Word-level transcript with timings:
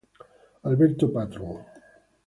Alberto 0.65 1.09
Patron. 1.09 1.57